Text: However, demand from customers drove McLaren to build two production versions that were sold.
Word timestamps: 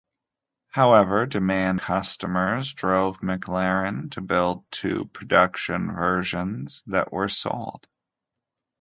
However, 0.69 1.27
demand 1.27 1.79
from 1.83 1.93
customers 1.93 2.73
drove 2.73 3.19
McLaren 3.19 4.09
to 4.13 4.21
build 4.21 4.63
two 4.71 5.05
production 5.13 5.93
versions 5.93 6.81
that 6.87 7.13
were 7.13 7.27
sold. 7.27 7.85